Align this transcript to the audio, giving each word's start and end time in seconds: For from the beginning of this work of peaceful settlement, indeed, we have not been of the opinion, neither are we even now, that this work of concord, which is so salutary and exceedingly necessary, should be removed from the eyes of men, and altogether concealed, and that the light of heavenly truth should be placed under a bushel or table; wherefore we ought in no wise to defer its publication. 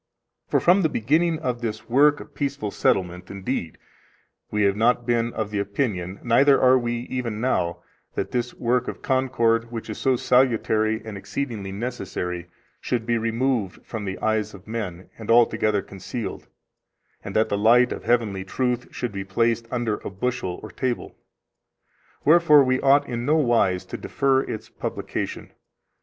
For 0.47 0.59
from 0.59 0.81
the 0.81 0.89
beginning 0.89 1.37
of 1.37 1.61
this 1.61 1.87
work 1.87 2.19
of 2.19 2.33
peaceful 2.33 2.71
settlement, 2.71 3.29
indeed, 3.29 3.77
we 4.49 4.63
have 4.63 4.75
not 4.75 5.05
been 5.05 5.31
of 5.33 5.51
the 5.51 5.59
opinion, 5.59 6.19
neither 6.23 6.59
are 6.59 6.79
we 6.79 7.01
even 7.01 7.39
now, 7.39 7.83
that 8.15 8.31
this 8.31 8.51
work 8.55 8.87
of 8.87 9.03
concord, 9.03 9.71
which 9.71 9.91
is 9.91 9.99
so 9.99 10.15
salutary 10.15 11.03
and 11.05 11.19
exceedingly 11.19 11.71
necessary, 11.71 12.47
should 12.79 13.05
be 13.05 13.19
removed 13.19 13.85
from 13.85 14.05
the 14.05 14.17
eyes 14.23 14.55
of 14.55 14.65
men, 14.67 15.07
and 15.19 15.29
altogether 15.29 15.83
concealed, 15.83 16.47
and 17.23 17.35
that 17.35 17.49
the 17.49 17.55
light 17.59 17.91
of 17.91 18.03
heavenly 18.03 18.43
truth 18.43 18.87
should 18.89 19.11
be 19.11 19.23
placed 19.23 19.67
under 19.69 19.97
a 19.97 20.09
bushel 20.09 20.59
or 20.63 20.71
table; 20.71 21.15
wherefore 22.25 22.63
we 22.63 22.79
ought 22.81 23.07
in 23.07 23.23
no 23.23 23.35
wise 23.35 23.85
to 23.85 23.97
defer 23.97 24.41
its 24.41 24.67
publication. 24.67 25.51